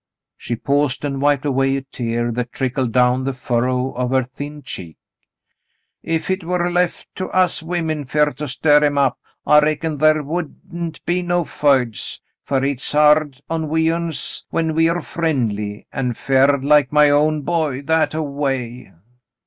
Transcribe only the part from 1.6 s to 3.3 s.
a tear that trickled down